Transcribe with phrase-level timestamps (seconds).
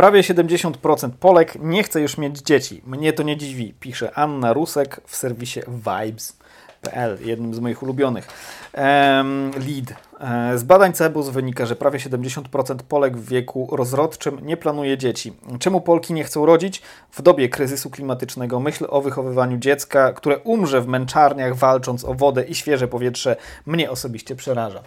[0.00, 2.82] Prawie 70% Polek nie chce już mieć dzieci.
[2.86, 8.28] Mnie to nie dziwi, pisze Anna Rusek w serwisie Vibes.pl, jednym z moich ulubionych.
[8.74, 9.94] Um, lead.
[10.20, 15.32] E, z badań CEBUS wynika, że prawie 70% Polek w wieku rozrodczym nie planuje dzieci.
[15.58, 16.82] Czemu Polki nie chcą rodzić?
[17.10, 22.44] W dobie kryzysu klimatycznego myśl o wychowywaniu dziecka, które umrze w męczarniach walcząc o wodę
[22.44, 23.36] i świeże powietrze,
[23.66, 24.82] mnie osobiście przeraża.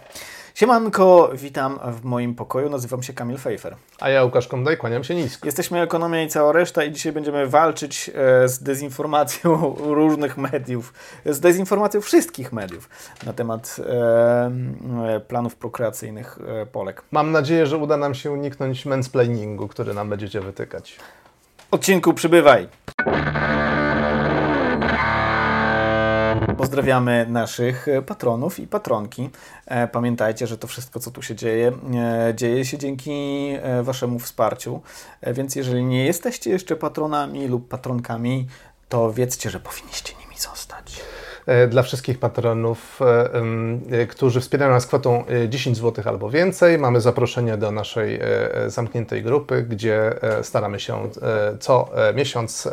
[0.54, 3.76] Siemanko, witam w moim pokoju, nazywam się Kamil Fejfer.
[4.00, 5.46] A ja Łukasz Kondaj, kłaniam się nisko.
[5.46, 10.92] Jesteśmy Ekonomia i cała reszta i dzisiaj będziemy walczyć e, z dezinformacją różnych mediów,
[11.26, 12.88] z dezinformacją wszystkich mediów
[13.26, 14.50] na temat e,
[15.16, 16.38] e, planów prokreacyjnych
[16.72, 17.02] Polek.
[17.10, 20.98] Mam nadzieję, że uda nam się uniknąć mansplainingu, który nam będziecie wytykać.
[21.70, 22.68] Odcinku przybywaj!
[26.74, 29.30] Pozdrawiamy naszych e, patronów i patronki.
[29.66, 33.12] E, pamiętajcie, że to wszystko, co tu się dzieje, e, dzieje się dzięki
[33.82, 34.80] Waszemu wsparciu.
[35.22, 38.46] Więc jeżeli nie jesteście jeszcze patronami lub patronkami,
[38.88, 41.00] to wiedzcie, że powinniście nimi zostać.
[41.46, 43.30] E, dla wszystkich patronów, e,
[44.00, 46.78] e, którzy wspierają nas kwotą 10 zł albo więcej.
[46.78, 48.20] Mamy zaproszenie do naszej
[48.66, 51.10] zamkniętej grupy, gdzie staramy się
[51.60, 52.68] co miesiąc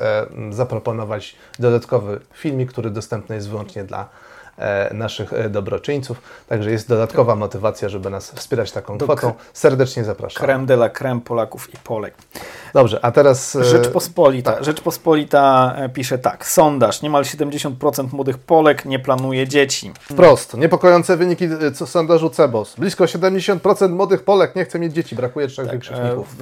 [0.49, 4.09] zaproponować dodatkowy filmik, który dostępny jest wyłącznie dla
[4.93, 6.21] naszych e, dobroczyńców.
[6.47, 9.33] Także jest dodatkowa motywacja, żeby nas wspierać taką Do kwotą.
[9.53, 10.43] Serdecznie zapraszam.
[10.43, 12.13] Krem de la creme Polaków i Polek.
[12.73, 13.55] Dobrze, a teraz...
[13.55, 14.51] E, Rzeczpospolita.
[14.53, 14.63] Tak.
[14.63, 16.47] Rzeczpospolita pisze tak.
[16.47, 17.01] Sondaż.
[17.01, 19.91] Niemal 70% młodych Polek nie planuje dzieci.
[20.01, 20.57] Wprost.
[20.57, 21.47] Niepokojące wyniki
[21.85, 22.75] sondażu CEBOS.
[22.77, 25.15] Blisko 70% młodych Polek nie chce mieć dzieci.
[25.15, 26.35] Brakuje trzech tak, wykrzykników.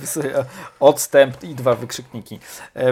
[0.80, 2.38] Odstęp i dwa wykrzykniki.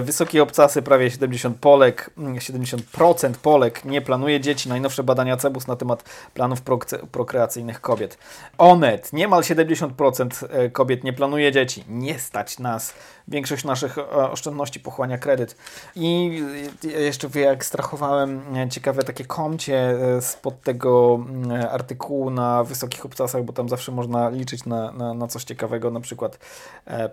[0.00, 4.69] Wysokie obcasy, prawie 70 Polek, 70% mm, Polek nie planuje dzieci.
[4.69, 6.05] Najnowsze badania CEBUS na temat
[6.35, 6.62] planów
[7.11, 8.19] prokreacyjnych kobiet.
[8.59, 9.12] Onet.
[9.12, 11.85] Niemal 70% e, kobiet nie planuje dzieci.
[11.89, 12.95] Nie stać nas.
[13.29, 15.57] Większość naszych e, oszczędności pochłania kredyt.
[15.97, 16.43] I
[16.83, 23.69] jeszcze wyekstrahowałem e, ciekawe takie komcie spod tego mm, artykułu na wysokich obcasach, bo tam
[23.69, 25.91] zawsze można liczyć na, na, na coś ciekawego.
[25.91, 26.39] Na przykład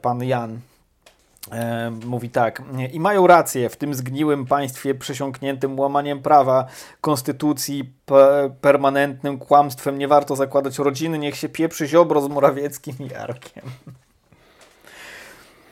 [0.02, 0.79] pan Jan E,
[2.06, 6.66] mówi tak, i mają rację w tym zgniłym państwie przesiąkniętym łamaniem prawa,
[7.02, 7.94] konstytucji,
[8.62, 9.98] permanentnym kłamstwem.
[9.98, 13.64] Nie warto zakładać rodziny, niech się pieprzy Ziobro z Morawieckim i Jarkiem.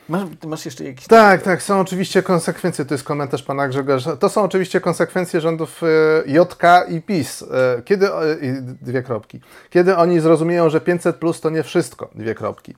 [0.08, 1.06] Masz, masz, jeszcze jakieś...
[1.06, 5.82] Tak, tak, są oczywiście konsekwencje, to jest komentarz pana Grzegorza, to są oczywiście konsekwencje rządów
[5.82, 5.86] e,
[6.26, 7.42] JK i PiS.
[7.42, 8.36] E, kiedy, e,
[8.82, 12.74] dwie kropki, kiedy oni zrozumieją, że 500 plus to nie wszystko, dwie kropki.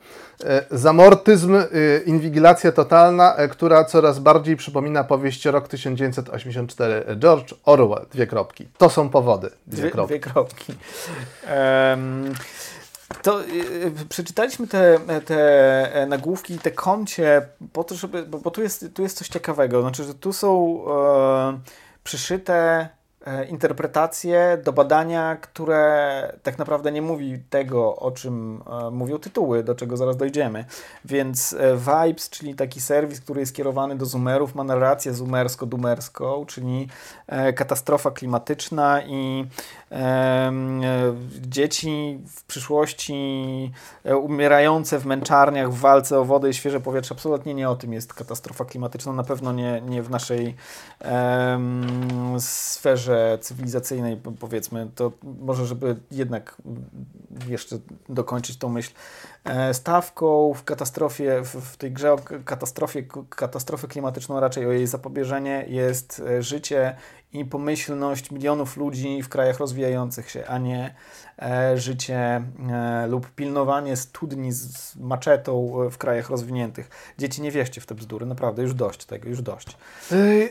[0.71, 1.57] Zamortyzm,
[2.07, 8.69] inwigilacja totalna, która coraz bardziej przypomina powieść rok 1984, George Orwell, dwie kropki.
[8.79, 10.15] To są powody, dwie, dwie kropki.
[10.15, 10.75] Dwie kropki.
[11.93, 12.35] Um...
[13.23, 18.63] To yy, przeczytaliśmy te, te e, nagłówki, te koncie po to, żeby, bo, bo tu,
[18.63, 19.83] jest, tu jest coś ciekawego.
[19.83, 21.61] Znaczy, że tu są e,
[22.05, 22.89] przyszyte
[23.27, 29.65] E, interpretacje do badania, które tak naprawdę nie mówi tego, o czym e, mówią tytuły,
[29.65, 30.65] do czego zaraz dojdziemy.
[31.05, 36.89] Więc e, Vibes, czyli taki serwis, który jest kierowany do zoomerów, ma narrację zoomersko-dumerską, czyli
[37.57, 39.47] katastrofa klimatyczna i
[41.41, 43.73] dzieci w przyszłości
[44.21, 47.15] umierające w męczarniach w walce o wodę i świeże powietrze.
[47.15, 50.57] Absolutnie nie o tym jest katastrofa klimatyczna, na pewno nie, nie w naszej
[52.39, 56.57] sferze sferze cywilizacyjnej, powiedzmy, to może, żeby jednak
[57.49, 57.79] jeszcze
[58.09, 58.93] dokończyć tą myśl,
[59.45, 65.65] e, stawką w katastrofie, w, tej grze o katastrofie, katastrofę klimatyczną, raczej o jej zapobieżenie
[65.69, 66.97] jest e, życie
[67.33, 70.95] i pomyślność milionów ludzi w krajach rozwijających się, a nie
[71.75, 76.91] życie e, lub pilnowanie studni z maczetą w krajach rozwiniętych.
[77.19, 79.77] Dzieci, nie wierzcie w te bzdury, naprawdę, już dość tego, już dość.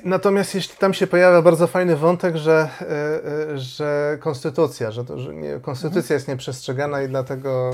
[0.03, 5.35] Natomiast jeśli tam się pojawia bardzo fajny wątek, że, e, że konstytucja, że, to, że
[5.35, 6.15] nie, konstytucja mhm.
[6.15, 7.71] jest nieprzestrzegana i dlatego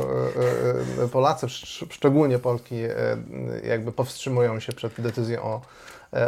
[1.12, 1.50] Polacy,
[1.90, 2.76] szczególnie Polki,
[3.64, 5.62] jakby powstrzymują się przed decyzją o,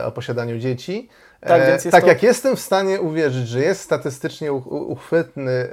[0.05, 1.09] o posiadaniu dzieci.
[1.41, 2.07] Tak, e, tak to...
[2.07, 5.67] jak jestem w stanie uwierzyć, że jest statystycznie uchwytny e,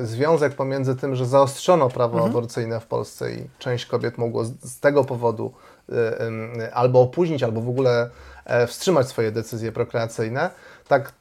[0.00, 2.30] e, związek pomiędzy tym, że zaostrzono prawo mhm.
[2.30, 5.52] aborcyjne w Polsce i część kobiet mogło z tego powodu
[6.72, 8.10] albo opóźnić, albo w ogóle
[8.66, 10.50] wstrzymać swoje decyzje prokreacyjne,
[10.88, 11.12] tak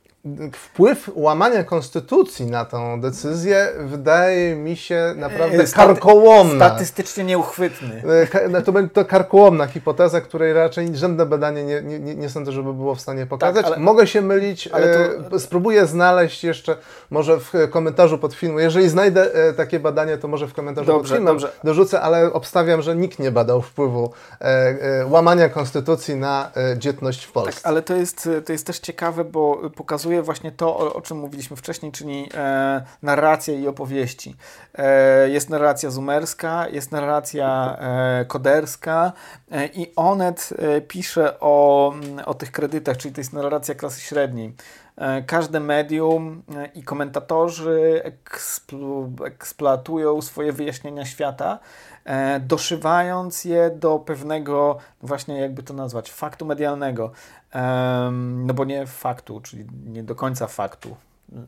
[0.54, 6.66] wpływ łamania konstytucji na tą decyzję wydaje mi się naprawdę Staty- karkołomna.
[6.70, 8.04] Statystycznie nieuchwytny.
[8.34, 12.52] E, no To będzie to karkołomna hipoteza, której raczej żadne badanie nie, nie, nie, sądzę,
[12.52, 13.66] żeby było w stanie pokazać.
[13.66, 14.94] ale- Mogę się mylić, ale
[15.30, 16.76] to- e, spróbuję znaleźć jeszcze,
[17.10, 21.10] może w komentarzu pod filmem, jeżeli znajdę e, takie badanie, to może w komentarzu Dobrze,
[21.10, 21.52] pod filmem dobrze.
[21.64, 24.12] dorzucę, ale obstawiam, że nikt nie badał wpływu
[24.42, 27.54] e, e, łamania konstytucji na e, dzietność w Polsce.
[27.54, 31.18] Tak, ale to jest, to jest też ciekawe, bo pokazuje właśnie to, o, o czym
[31.18, 32.82] mówiliśmy wcześniej, czyli e,
[33.60, 34.36] i opowieści.
[34.76, 39.14] E, jest narracja zumerska, jest narracja e, koderska
[39.52, 44.02] e, i Onet e, pisze o, mm, o tych kredytach, czyli to jest narracja klasy
[44.02, 44.56] średniej.
[44.98, 51.60] E, Każde medium e, i komentatorzy eksplu, eksploatują swoje wyjaśnienia świata,
[52.06, 57.12] e, doszywając je do pewnego, właśnie jakby to nazwać, faktu medialnego.
[58.22, 60.96] No bo nie faktu, czyli nie do końca faktu.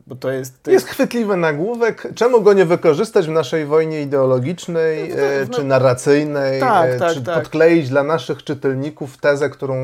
[0.06, 0.62] Bo to jest.
[0.62, 2.08] To Jest chwytliwy nagłówek.
[2.14, 5.54] Czemu go nie wykorzystać w naszej wojnie ideologicznej No, no, e, no.
[5.54, 6.60] czy narracyjnej?
[6.60, 7.34] Tak, tak, czy tak.
[7.34, 9.74] podkleić dla naszych czytelników tezę, którą,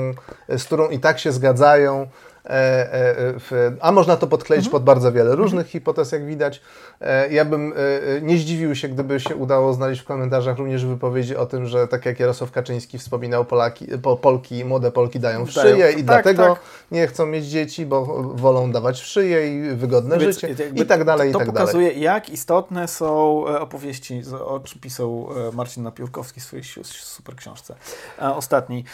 [0.49, 2.07] z którą i tak się zgadzają?
[2.45, 2.51] E,
[3.53, 4.73] e, a można to podkleić Mhm.
[4.73, 6.61] pod bardzo wiele różnych hipotez, jak widać.
[7.01, 7.75] E, ja bym
[8.23, 12.07] nie zdziwił się, gdyby się udało znaleźć w komentarzach również wypowiedzi o tym, że tak
[12.07, 15.69] jak Jarosław Kaczyński wspominał, Polaki, po, Polki, młode Polki dają w Dają.
[15.71, 16.61] szyję i Tak, dlatego tak.
[16.91, 21.05] nie chcą mieć dzieci, bo wolą dawać w szyję i wygodne Więc życie i tak
[21.05, 21.61] dalej, to i tak dalej.
[21.67, 27.75] pokazuje, jak istotne są opowieści, o czym pisał Marcin Napiórkowski w swojej super książce
[28.19, 28.85] ostatniej.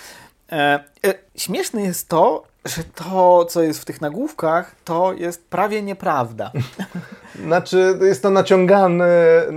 [0.52, 5.82] E, e, Śmieszne jest to, że to, co jest w tych nagłówkach, to jest prawie
[5.82, 6.50] nieprawda.
[7.46, 9.04] Znaczy, jest to naciągany,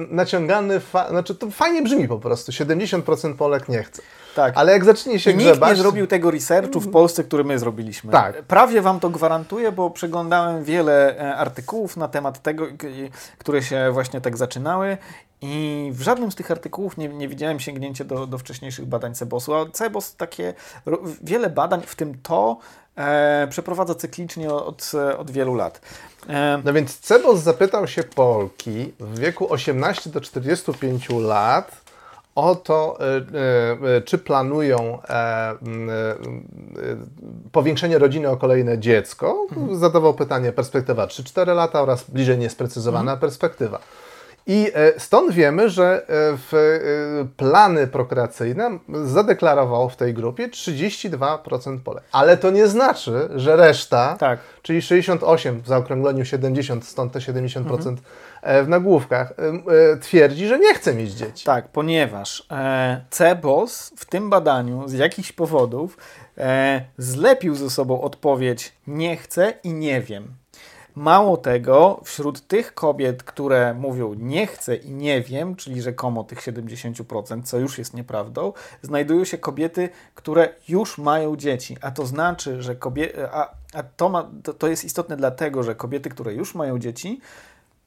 [0.10, 2.52] naciągany fa- znaczy to fajnie brzmi po prostu.
[2.52, 4.02] 70% Polek nie chce.
[4.36, 4.54] Tak.
[4.58, 5.70] Ale jak zacznie się I nikt grzebać...
[5.70, 8.12] nie zrobił tego researchu w Polsce, który my zrobiliśmy.
[8.12, 8.44] Tak.
[8.44, 12.66] Prawie Wam to gwarantuję, bo przeglądałem wiele e, artykułów na temat tego,
[13.38, 14.98] które się właśnie tak zaczynały
[15.42, 19.54] i w żadnym z tych artykułów nie, nie widziałem sięgnięcia do, do wcześniejszych badań Cebosu,
[19.56, 20.54] a Cebos takie,
[21.22, 22.58] wiele badań, w tym to,
[22.96, 25.82] e, przeprowadza cyklicznie od, od wielu lat.
[26.30, 31.81] E, No więc Cebos zapytał się Polki w wieku 18 do 45 lat
[32.36, 35.56] o to, e, e, czy planują e,
[37.52, 39.48] powiększenie rodziny o kolejne dziecko.
[39.72, 43.80] Zadawał pytanie perspektywa 3-4 lata oraz bliżej niesprecyzowana perspektywa.
[44.48, 46.04] I e, stąd wiemy, że e,
[46.38, 52.04] w e, plany prokreacyjne zadeklarowało w tej grupie 32% Polek.
[52.12, 54.40] Ale to nie znaczy, że reszta, Tak.
[54.62, 57.96] czyli 68 w zaokrągleniu 70, stąd te 70%
[58.42, 59.34] e, w nagłówkach,
[60.02, 61.46] twierdzi, że nie chce mieć dzieci.
[61.46, 62.48] Tak, ponieważ
[63.10, 65.98] Cebos w tym badaniu z jakichś powodów
[66.98, 70.34] zlepił ze sobą odpowiedź nie chcę i nie wiem.
[70.96, 76.40] Mało tego, wśród tych kobiet, które mówią nie chcę i nie wiem, czyli rzekomo tych
[76.40, 81.78] 70%, co już jest nieprawdą, znajdują się kobiety, które już mają dzieci.
[81.82, 83.28] A to znaczy, że kobiety.
[83.32, 87.22] A, a to, ma, to, to jest istotne dlatego, że kobiety, które już mają dzieci,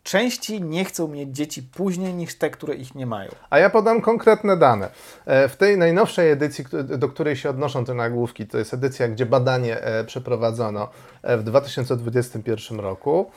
[0.05, 3.31] częściej nie chcą mieć dzieci później niż te, które ich nie mają.
[3.51, 4.89] A ja podam konkretne dane.
[5.27, 6.65] E, W tej najnowszej edycji,
[6.99, 10.89] do której się odnoszą te nagłówki, to jest edycja, gdzie badanie e, przeprowadzono
[11.23, 13.31] e, w 2021 roku,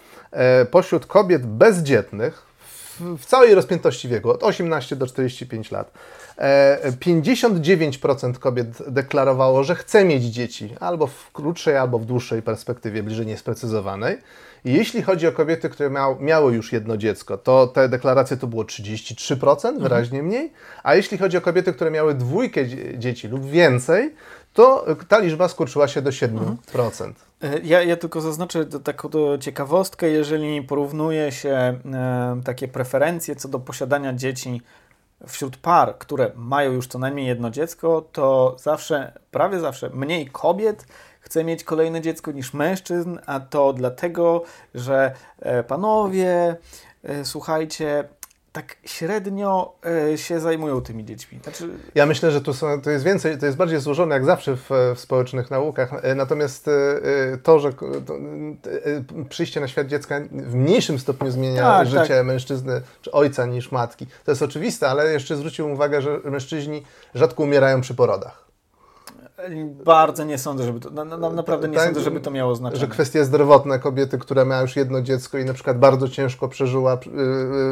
[0.71, 2.46] pośród kobiet bezdzietnych
[2.99, 5.91] w, w całej rozpiętości wieku, od 18 do 45 lat,
[6.37, 13.03] e, 59% kobiet deklarowało, że chce mieć dzieci, albo w krótszej, albo w dłuższej perspektywie,
[13.03, 14.17] bliżej niesprecyzowanej.
[14.65, 18.47] I jeśli chodzi o kobiety, które miał, miały już jedno dziecko, to te deklaracje to
[18.47, 20.51] było 33%, wyraźnie mniej.
[20.83, 24.13] A jeśli chodzi o kobiety, które miały dwójkę dzie- dzieci lub więcej,
[24.53, 27.09] to ta liczba skurczyła się do 7%.
[27.09, 27.26] E,
[27.63, 34.13] Ja, ja tylko zaznaczę taką ciekawostkę, jeżeli porównuje się e, takie preferencje co do posiadania
[34.13, 34.61] dzieci
[35.27, 40.85] wśród par, które mają już co najmniej jedno dziecko, to zawsze, prawie zawsze mniej kobiet
[41.19, 44.43] chce mieć kolejne dziecko niż mężczyzn, a to dlatego,
[44.75, 46.55] że e, panowie,
[47.03, 48.03] e, słuchajcie,
[48.57, 49.73] tak średnio
[50.13, 51.39] e, się zajmują tymi dziećmi.
[51.43, 54.55] Znaczy, Ja myślę, że tu są, to jest więcej, to jest bardziej złożone jak zawsze
[54.55, 55.93] w, w społecznych naukach.
[56.03, 56.71] E, Natomiast e,
[57.43, 62.81] to, że to, e, przyjście na świat dziecka w mniejszym stopniu zmienia Tak, życie mężczyzny
[63.01, 66.83] czy ojca niż matki, to jest oczywiste, ale jeszcze zwróciłem uwagę, że mężczyźni
[67.15, 68.46] rzadko umierają przy porodach.
[69.85, 72.79] Bardzo nie sądzę, żeby to, na, na, naprawdę nie Tak, sądzę, żeby to miało znaczenie.
[72.79, 76.93] Że kwestie zdrowotne kobiety, która miała już jedno dziecko i na przykład bardzo ciężko przeżyła
[76.93, 76.97] y,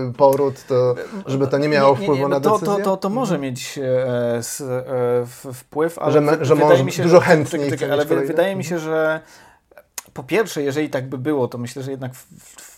[0.09, 0.95] y, poród, to
[1.25, 2.75] żeby to nie miało wpływu no na to, decyzję?
[2.75, 4.65] to, to, to może mieć e, s, e,
[5.25, 8.63] w- wpływ, ale Że wy- że wydaje mi się, dużo że, chętniej ale wydaje mi
[8.63, 9.19] się, że
[10.13, 12.11] po pierwsze, jeżeli tak by było, to myślę, że jednak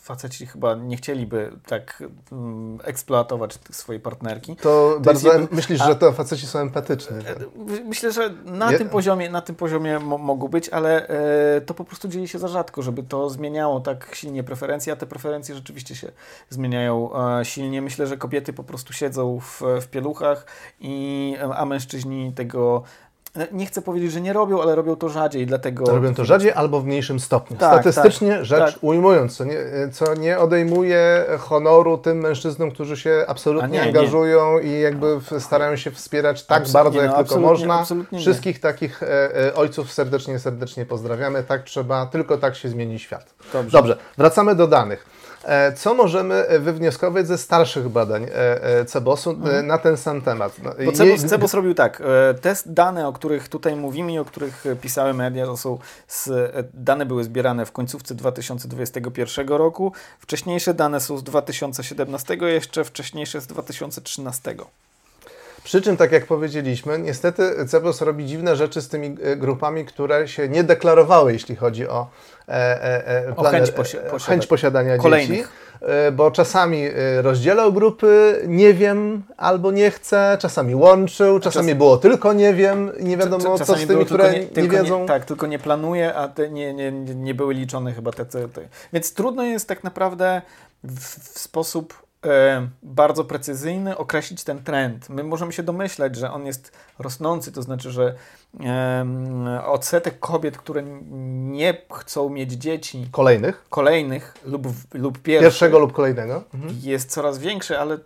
[0.08, 4.56] faceci chyba nie chcieliby tak um, eksploatować swojej partnerki.
[4.56, 5.88] To, to bardzo myślisz, a...
[5.88, 7.18] że to faceci są empatyczni.
[7.24, 7.38] Tak?
[7.86, 12.08] Myślę, że na tym poziomie, na tym poziomie mogą być, ale e, to po prostu
[12.08, 16.12] dzieje się za rzadko, żeby to zmieniało tak silnie preferencje, a te preferencje rzeczywiście się
[16.50, 17.10] zmieniają
[17.40, 17.82] e, silnie.
[17.82, 20.46] Myślę, że kobiety po prostu siedzą w, w pieluchach,
[20.80, 22.84] i, a mężczyźni tego
[23.52, 25.86] nie chcę powiedzieć, że nie robią, ale robią to rzadziej, dlatego...
[25.86, 27.58] Robią to rzadziej albo w mniejszym stopniu.
[27.58, 28.84] Tak, Statystycznie tak, rzecz tak.
[28.84, 29.58] ujmując, co nie,
[29.92, 34.64] co nie odejmuje honoru tym mężczyznom, którzy się absolutnie nie, angażują nie.
[34.64, 37.86] i jakby starają się wspierać tak absolutnie, bardzo, jak no, tylko można.
[38.20, 41.44] Wszystkich takich e, e, ojców serdecznie, serdecznie pozdrawiamy.
[41.44, 43.34] Tak trzeba, tylko tak się zmieni świat.
[43.54, 45.06] Dobrze, Dobrze wracamy do danych.
[45.48, 49.68] E, co możemy wywnioskować ze starszych badań e, e, Cebosu mhm.
[49.68, 50.54] na ten sam temat?
[50.64, 51.26] No, Bo Cebos.
[51.26, 52.02] Cebos robił tak,
[52.42, 55.78] te dane, o których tutaj mówimy i o których pisały media, to są
[56.08, 56.30] z,
[56.74, 63.48] dane były zbierane w końcówce 2021 roku, wcześniejsze dane są z 2017, jeszcze wcześniejsze z
[63.48, 64.56] 2013.
[65.68, 70.50] Przy czym, tak jak powiedzieliśmy, niestety Cebos robi dziwne rzeczy z tymi grupami, które się
[70.50, 72.08] nie deklarowały, jeśli chodzi o
[72.48, 73.98] E, e, e, o chęć, posi
[74.28, 75.38] chęć posiadania Kolejnych.
[75.38, 75.50] dzieci.
[76.14, 76.84] Bo czasami
[77.22, 81.78] rozdzielał grupy, nie wiem, albo nie chcę, czasami łączył, czasami czas...
[81.78, 85.00] było tylko nie wiem, nie wiadomo co z tymi, które nie, nie wiedzą.
[85.00, 88.48] Nie, tak, tylko nie planuje, a te nie, nie, nie były liczone chyba te, te.
[88.94, 90.42] Więc trudno jest tak naprawdę
[90.84, 92.07] w, w sposób E,
[92.84, 95.10] bardzo precyzyjny określić ten trend.
[95.10, 98.16] My możemy się domyślać, że on jest rosnący, to znaczy, że
[99.66, 100.84] odsetek kobiet, które
[101.42, 106.76] nie chcą mieć dzieci kolejnych, kolejnych lub, lub pierwszego lub kolejnego mhm.
[106.84, 107.98] jest coraz większy, ale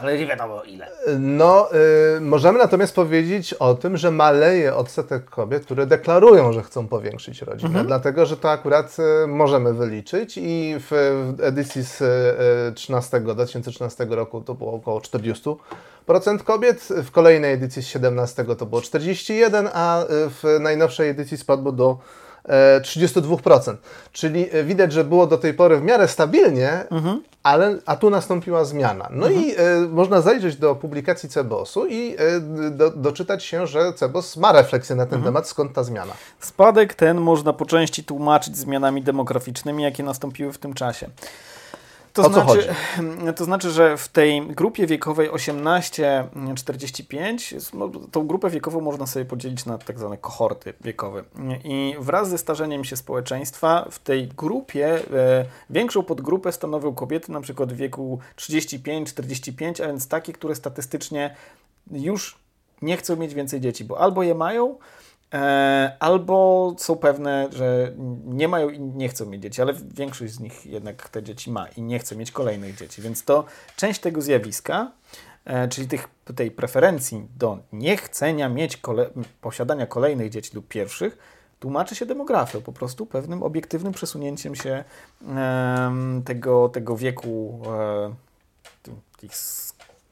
[0.00, 0.88] ale nie wiadomo ile.
[1.18, 1.68] No,
[2.16, 7.42] y, możemy natomiast powiedzieć o tym, że maleje odsetek kobiet, które deklarują, że chcą powiększyć
[7.42, 7.86] rodzinę, mhm.
[7.86, 10.88] dlatego że to akurat y, możemy wyliczyć i w,
[11.36, 12.00] w edycji z
[12.70, 15.54] y, 13, 2013 roku to było około 40%
[16.44, 21.72] kobiet, w kolejnej edycji z 17 to było 41, a y, w najnowszej edycji spadło
[21.72, 21.98] do
[22.48, 23.72] 32%.
[23.72, 23.76] E,
[24.12, 27.22] Czyli e, widać, że było do tej pory w miarę stabilnie, mhm.
[27.42, 29.08] ale, a tu nastąpiła zmiana.
[29.10, 29.44] No mhm.
[29.44, 34.52] i e, można zajrzeć do publikacji Cebosu i e, do, doczytać się, że Cebos ma
[34.52, 35.24] refleksję na ten mhm.
[35.24, 36.12] temat, skąd ta zmiana.
[36.40, 41.08] Spadek ten można po części tłumaczyć zmianami demograficznymi, jakie nastąpiły w tym czasie.
[42.14, 42.68] To o znaczy, co chodzi?
[43.36, 49.78] To znaczy, że w tej grupie wiekowej 18-45, tą grupę wiekową można sobie podzielić na
[49.78, 51.24] tak zwane kohorty wiekowe.
[51.64, 55.00] I wraz ze starzeniem się społeczeństwa w tej grupie e,
[55.70, 61.36] większą podgrupę stanowią kobiety na przykład w wieku 35-45, a więc takie, które statystycznie
[61.90, 62.38] już
[62.82, 64.78] nie chcą mieć więcej dzieci, bo albo je mają,
[66.00, 67.92] albo są pewne, że
[68.24, 71.68] nie mają i nie chcą mieć dzieci, ale większość z nich jednak te dzieci ma
[71.68, 73.02] i nie chce mieć kolejnych dzieci.
[73.02, 73.44] Więc to
[73.76, 74.92] część tego zjawiska,
[75.44, 79.10] e, czyli tych, tej preferencji do niechcenia mieć kole
[79.40, 81.18] posiadania kolejnych dzieci lub pierwszych,
[81.60, 84.84] tłumaczy się demografią, po prostu pewnym obiektywnym przesunięciem się
[86.24, 88.14] tego, tego wieku e,
[89.16, 89.36] tych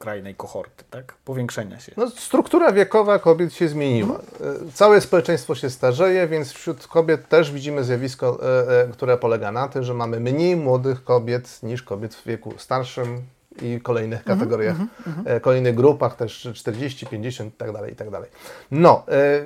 [0.02, 1.14] skrajnej kohorty, tak?
[1.24, 1.92] Powiększenia się.
[1.96, 4.16] No, struktura wiekowa kobiet się zmieniła.
[4.16, 4.72] Mhm.
[4.72, 9.68] Całe społeczeństwo się starzeje, więc wśród kobiet też widzimy zjawisko, e, e, które polega na
[9.68, 13.22] tym, że mamy mniej młodych kobiet niż kobiet w wieku starszym,
[13.62, 15.40] i kolejnych kategoriach, mm -hmm.
[15.40, 18.30] kolejnych grupach, też 40, 50 i tak dalej, i tak dalej.
[18.70, 19.44] No e, e,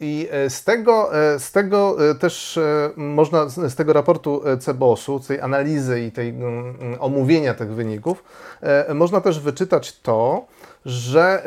[0.00, 2.58] i z tego, z tego też
[2.96, 8.24] można, z tego raportu CEBOS-u, tej analizy i tej mm, omówienia tych wyników,
[8.94, 10.46] można też wyczytać to,
[10.88, 11.42] że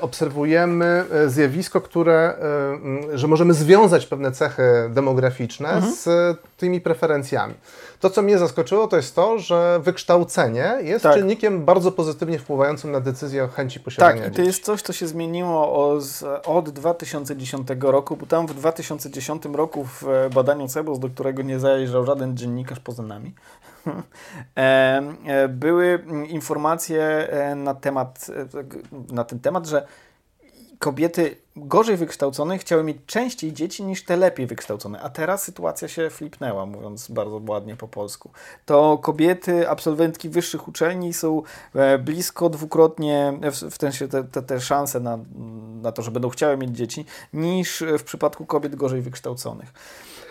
[0.00, 2.34] obserwujemy zjawisko, które,
[3.14, 5.94] że możemy związać pewne cechy demograficzne mhm.
[5.94, 6.08] z
[6.56, 7.54] tymi preferencjami.
[8.00, 11.14] To, co mnie zaskoczyło, to jest to, że wykształcenie jest tak.
[11.14, 14.92] czynnikiem bardzo pozytywnie wpływającym na decyzję o chęci posiadania Tak, i to jest coś, co
[14.92, 15.92] się zmieniło
[16.44, 20.04] od 2010 roku, bo tam w 2010 roku w
[20.34, 23.77] badaniu CEBOS, do którego nie zajrzał żaden dziennikarz poza nami, e, e,
[25.48, 28.26] były informacje e, na temat,
[29.12, 29.86] na ten temat, że
[30.78, 35.00] kobiety gorzej wykształcone chciały mieć częściej dzieci niż te lepiej wykształcone.
[35.00, 38.30] A teraz sytuacja się flipnęła, mówiąc bardzo ładnie po polsku.
[38.66, 41.42] To kobiety, absolwentki wyższych uczelni są
[41.74, 43.38] e, blisko dwukrotnie,
[43.70, 45.18] w sensie te, te, te szanse na,
[45.82, 49.72] na to, że będą chciały mieć dzieci, niż w przypadku kobiet gorzej wykształconych.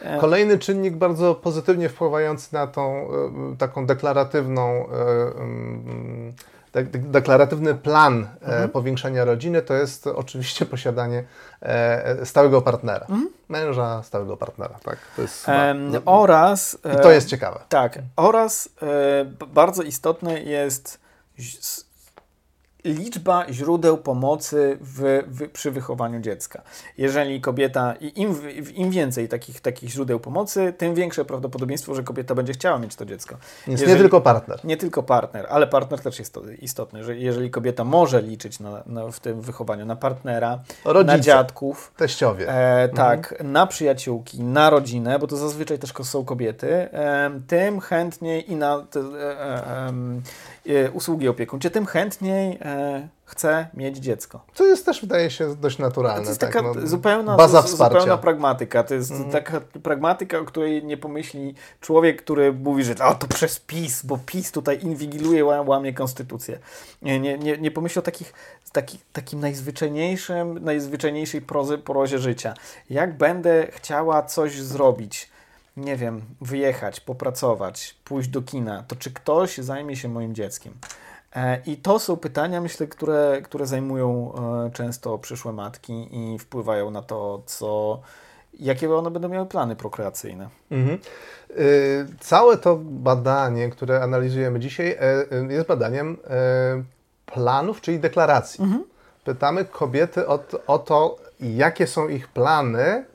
[0.01, 3.07] E, Kolejny czynnik bardzo pozytywnie wpływający na tą e,
[3.57, 4.85] taką deklaratywną
[6.93, 8.69] deklaratywny plan mhm.
[8.69, 11.23] powiększania rodziny to jest oczywiście posiadanie
[12.23, 13.05] stałego partnera.
[13.09, 13.29] Mhm.
[13.49, 14.97] Męża, stałego partnera, tak?
[15.15, 15.45] To jest
[16.05, 16.77] oraz...
[16.99, 17.59] I to jest ciekawe.
[17.69, 18.69] Tak, oraz
[19.47, 20.99] bardzo istotne jest
[22.87, 26.61] liczba źródeł pomocy w, w, przy wychowaniu dziecka.
[26.97, 28.35] Jeżeli kobieta, im,
[28.75, 33.05] im więcej takich, takich źródeł pomocy, tym większe prawdopodobieństwo, że kobieta będzie chciała mieć to
[33.05, 33.35] dziecko.
[33.67, 34.59] Więc jeżeli, nie tylko partner.
[34.63, 39.11] Nie tylko partner, ale partner też jest istotny, że jeżeli kobieta może liczyć na, na
[39.11, 43.51] w tym wychowaniu na partnera, Rodzice, na dziadków, teściowie, e, tak, mhm.
[43.51, 48.81] na przyjaciółki, na rodzinę, bo to zazwyczaj też są kobiety, e, tym chętniej i na
[48.81, 49.03] te, e,
[49.67, 49.93] e
[50.93, 54.45] usługi opiekuńcze, tym chętniej e, chce mieć dziecko.
[54.53, 56.23] Co jest też, wydaje się, dość naturalne.
[56.23, 57.99] To jest tak, taka no, zupełna, baza wsparcia.
[57.99, 58.83] zupełna pragmatyka.
[58.83, 59.31] To jest mm.
[59.31, 64.19] taka pragmatyka, o której nie pomyśli człowiek, który mówi, że o, to przez PiS, bo
[64.25, 66.59] PiS tutaj inwigiluje, łamie konstytucję.
[67.01, 68.33] Nie, nie, nie, nie pomyśli o takich,
[68.71, 72.53] taki, takim najzwyczajniejszym, najzwyczajniejszej prozy, porozie życia.
[72.89, 75.29] Jak będę chciała coś zrobić,
[75.77, 80.73] nie wiem, wyjechać, popracować, pójść do kina, to czy ktoś zajmie się moim dzieckiem?
[81.35, 86.91] E, I to są pytania, myślę, które, które zajmują e, często przyszłe matki i wpływają
[86.91, 87.99] na to, co,
[88.59, 90.49] jakie one będą miały plany prokreacyjne.
[90.71, 90.99] Mhm.
[91.57, 96.17] Y, całe to badanie, które analizujemy dzisiaj, e, jest badaniem
[97.25, 98.63] planów, czyli deklaracji.
[98.63, 98.83] Mhm.
[99.23, 103.05] Pytamy kobiety o, o to, jakie są ich plany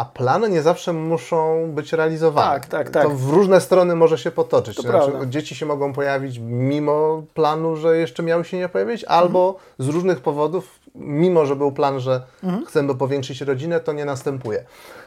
[0.00, 2.60] a plany nie zawsze muszą być realizowane.
[2.60, 3.02] Tak, tak, tak.
[3.02, 4.76] To w różne strony może się potoczyć.
[4.76, 9.48] To znaczy, dzieci się mogą pojawić mimo planu, że jeszcze miały się nie pojawić, albo
[9.48, 9.74] mhm.
[9.78, 12.66] z różnych powodów, mimo że był plan, że mhm.
[12.66, 14.64] chcemy powiększyć rodzinę, to nie następuje.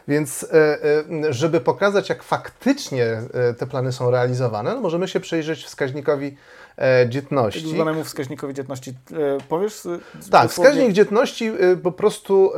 [0.08, 0.84] Więc e,
[1.28, 6.38] e, żeby pokazać, jak faktycznie e, te plany są realizowane, no możemy się przyjrzeć wskaźnikowi
[6.78, 7.70] e, dzietności.
[7.70, 8.92] Zwanemu wskaźnikowi dzietności.
[8.92, 9.82] E, powiesz?
[10.32, 12.52] Tak, wskaźnik dzietności e, po prostu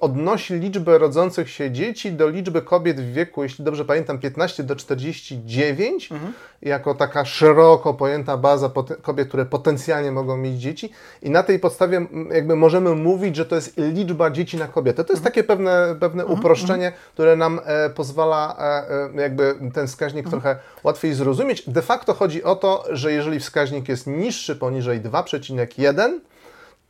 [0.00, 4.76] odnosi liczbę rodzących się dzieci do liczby kobiet w wieku, jeśli dobrze pamiętam, 15 do
[4.76, 6.32] 49, mhm.
[6.62, 8.70] jako taka szeroko pojęta baza
[9.02, 10.92] kobiet, które potencjalnie mogą mieć dzieci
[11.22, 15.04] i na tej podstawie jakby możemy mówić, że to jest liczba dzieci na kobietę.
[15.04, 15.34] To jest mhm.
[15.34, 16.38] takie pewne, pewne mhm.
[16.38, 17.04] uproszczenie, mhm.
[17.12, 17.60] które nam
[17.94, 18.56] pozwala
[19.14, 20.30] jakby ten wskaźnik mhm.
[20.42, 21.70] trochę łatwiej zrozumieć.
[21.70, 26.20] De facto chodzi o to, że jeżeli wskaźnik wskaźnik jest niższy poniżej 2,1,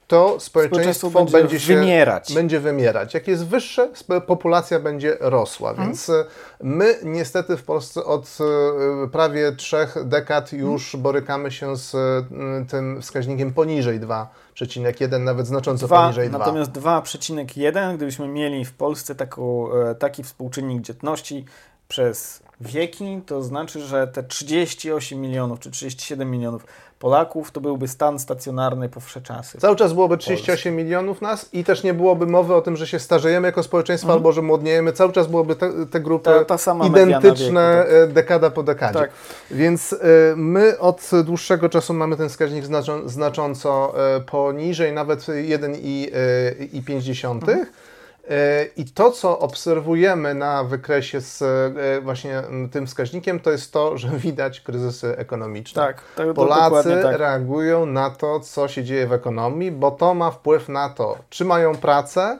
[0.06, 2.34] to społeczeństwo, będzie, będzie się, wymierać.
[2.34, 3.14] Będzie wymierać.
[3.14, 3.90] Jak jest wyższe,
[4.26, 5.70] populacja będzie rosła.
[5.70, 5.88] Mhm.
[5.88, 6.24] Więc e,
[6.62, 8.38] my niestety w Polsce od
[9.04, 11.02] e, prawie trzech dekad już mhm.
[11.02, 11.96] borykamy się z
[12.70, 16.38] tym wskaźnikiem poniżej 2,1, nawet znacząco 2, poniżej 2.
[16.38, 21.44] Natomiast 2,1, gdybyśmy mieli w Polsce taką, e, taki współczynnik dzietności
[21.88, 26.66] przez wieki, to znaczy, że te 38 milionów czy 37 milionów
[26.98, 29.58] Polaków to byłby stan stacjonarny po wsze czasy.
[29.58, 30.70] Cały czas byłoby 38 Polski.
[30.70, 34.18] milionów nas i też nie byłoby mowy o tym, że się starzejemy jako społeczeństwo mhm.
[34.18, 34.92] albo że młodniejemy.
[34.92, 38.10] Cały czas byłoby te, te grupy ta, ta identyczne wieku, tak.
[38.10, 38.98] E, dekada po dekadzie.
[38.98, 39.10] Tak.
[39.50, 39.98] Więc y,
[40.36, 47.30] my od dłuższego czasu mamy ten wskaźnik znaczą, znacząco y, poniżej, nawet 1,5.
[47.30, 47.66] Mhm.
[48.76, 54.08] I to, co obserwujemy na wykresie z e, właśnie tym wskaźnikiem, to jest to, że
[54.08, 55.82] widać kryzysy ekonomiczne.
[55.82, 57.18] Tak, tak Polacy tak.
[57.18, 61.44] reagują na to, co się dzieje w ekonomii, bo to ma wpływ na to, czy
[61.44, 62.38] mają pracę,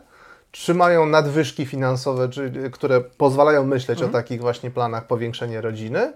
[0.53, 4.11] czy mają nadwyżki finansowe, czy, które pozwalają myśleć mhm.
[4.11, 6.13] o takich właśnie planach powiększenia rodziny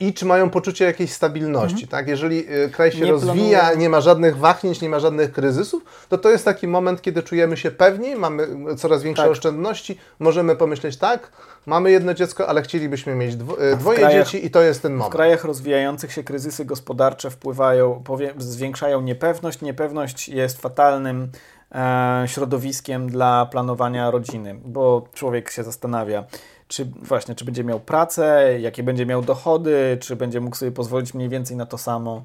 [0.00, 1.84] i czy mają poczucie jakiejś stabilności.
[1.84, 1.88] Mhm.
[1.88, 2.08] Tak?
[2.08, 3.78] Jeżeli e, kraj się nie rozwija, planuje.
[3.78, 7.56] nie ma żadnych wahnięć, nie ma żadnych kryzysów, to to jest taki moment, kiedy czujemy
[7.56, 9.32] się pewni, mamy coraz większe tak.
[9.32, 11.30] oszczędności, możemy pomyśleć tak,
[11.66, 15.12] mamy jedno dziecko, ale chcielibyśmy mieć dwo, dwoje krajach, dzieci i to jest ten moment.
[15.12, 18.02] W krajach rozwijających się kryzysy gospodarcze wpływają,
[18.38, 19.60] zwiększają niepewność.
[19.60, 21.28] Niepewność jest fatalnym
[21.74, 26.24] e, środowiskiem dla planowania rodziny, bo człowiek się zastanawia,
[26.68, 31.14] czy właśnie, czy będzie miał pracę, jakie będzie miał dochody, czy będzie mógł sobie pozwolić
[31.14, 32.22] mniej więcej na to samo,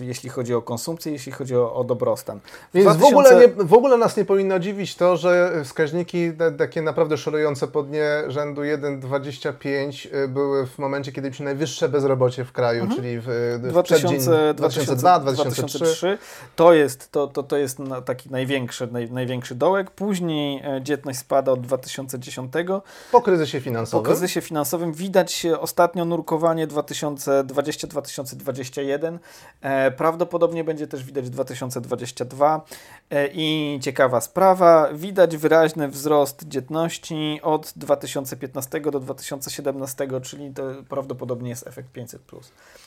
[0.00, 2.40] jeśli chodzi o konsumpcję, jeśli chodzi o, o dobrostan.
[2.40, 2.42] W
[2.74, 3.04] Więc 2000...
[3.04, 7.68] w, ogóle nie, w ogóle nas nie powinno dziwić to, że wskaźniki takie naprawdę szorujące
[7.68, 13.00] po dnie rzędu 1,25 e, były w momencie, kiedy mieliśmy najwyższe bezrobocie w kraju, mhm.
[13.00, 13.24] czyli w,
[13.62, 15.78] w 2000, 2002, 2003.
[15.78, 16.18] 2003.
[16.56, 19.90] To jest, to, to, to jest taki największy, naj, największy dołek.
[19.90, 22.52] Później e, dzietność spada od 2010.
[23.12, 24.04] Po kryzysie finansowym.
[24.04, 29.18] Po kryzysie finansowym widać ostatnio nurkowanie 2020-2021 2021.
[29.60, 32.64] E, prawdopodobnie będzie też widać 2022.
[33.10, 41.50] E, I ciekawa sprawa, widać wyraźny wzrost dzietności od 2015 do 2017, czyli to prawdopodobnie
[41.50, 42.22] jest efekt 500.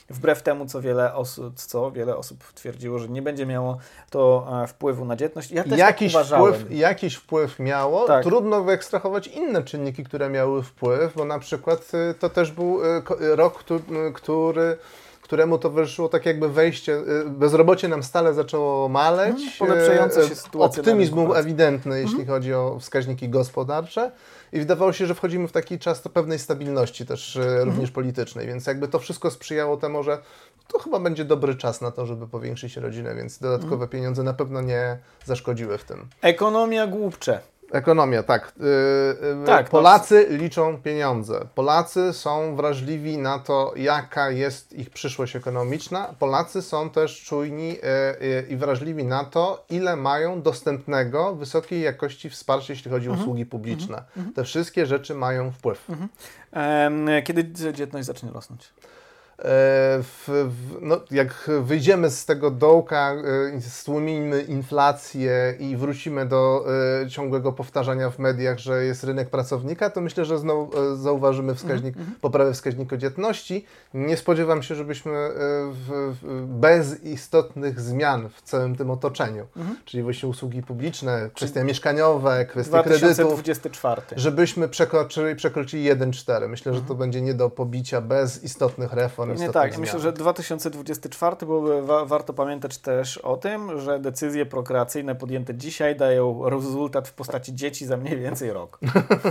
[0.10, 3.78] Wbrew temu, co wiele osób, co wiele osób twierdziło, że nie będzie miało
[4.10, 5.52] to e, wpływu na dzietność.
[5.52, 6.54] Ja też jakiś, tak uważałem.
[6.54, 8.08] wpływ, jakiś wpływ miało.
[8.08, 8.24] Tak.
[8.24, 13.36] Trudno wyekstrahować inne czynniki, które miały wpływ, bo na przykład y, to też był y,
[13.36, 14.78] rok, y, który
[15.28, 20.36] któremu towarzyszyło tak jakby wejście, y, bezrobocie nam stale zaczęło maleć, Mhm, polepszająca się y,
[20.36, 21.24] sytuacja na optymizm był.
[21.24, 21.40] Mhm.
[21.46, 24.12] ewidentny, jeśli chodzi o wskaźniki gospodarcze
[24.54, 27.68] i wydawało się, że wchodzimy w taki czas to pewnej stabilności też y, Mhm.
[27.70, 30.18] również politycznej, więc jakby to wszystko sprzyjało temu, że
[30.68, 33.90] to chyba będzie dobry czas na to, żeby powiększyć rodzinę, więc dodatkowe Mhm.
[33.90, 36.08] pieniądze na pewno nie zaszkodziły w tym.
[36.22, 37.40] Ekonomia głupcze.
[37.72, 38.54] Ekonomia, tak.
[38.60, 39.70] Yy, Tak.
[39.70, 41.48] Polacy liczą pieniądze.
[41.56, 46.14] Polacy są wrażliwi na to, jaka jest ich przyszłość ekonomiczna.
[46.20, 47.76] Polacy są też czujni yy,
[48.28, 53.24] yy, i wrażliwi na to, ile mają dostępnego, wysokiej jakości wsparcia, jeśli chodzi o Mhm.
[53.28, 54.04] usługi publiczne.
[54.36, 55.88] Te wszystkie rzeczy mają wpływ.
[56.52, 58.70] Em, Kiedy dzietność zacznie rosnąć?
[59.40, 59.44] E,
[60.04, 63.14] w, w, no, jak wyjdziemy z tego dołka,
[63.56, 66.66] e, stłumimy inflację i wrócimy do
[67.04, 71.96] e, ciągłego powtarzania w mediach, że jest rynek pracownika, to myślę, że znowu zauważymy wskaźnik,
[72.22, 73.66] poprawę wskaźnika dzietności.
[73.94, 75.30] Nie spodziewam się, żebyśmy
[75.72, 79.48] w, bez istotnych zmian w całym tym otoczeniu,
[79.86, 84.02] czyli właśnie usługi publiczne, kwestie mieszkaniowe, kwestie kredytów, 2024.
[84.16, 86.50] żebyśmy przekroczyli, przekroczyli 1,4.
[86.50, 89.27] Myślę, że to będzie nie do pobicia bez istotnych reform.
[89.34, 89.82] Nie tak, zmian.
[89.82, 95.96] myślę, że 2024 byłoby wa warto pamiętać też o tym, że decyzje prokreacyjne podjęte dzisiaj
[95.96, 98.80] dają rezultat w postaci dzieci za mniej więcej rok.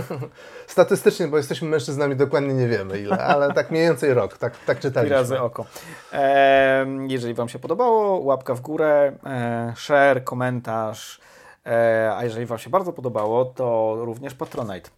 [0.67, 4.77] Statystycznie, bo jesteśmy mężczyznami, dokładnie nie wiemy ile, ale tak mniej więcej rok, tak, tak
[4.77, 5.15] I czytaliśmy.
[5.15, 5.65] razy oko.
[6.11, 11.19] Em, jeżeli Wam się podobało, łapka w górę, e, share, komentarz.
[11.65, 14.89] E, a jeżeli Wam się bardzo podobało, to również Patronite.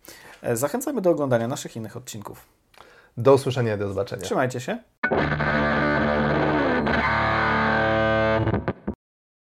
[0.41, 2.58] E, zachęcamy do oglądania naszych innych odcinków.
[3.19, 4.21] Do usłyszenia i do zobaczenia.
[4.21, 4.77] Trzymajcie się.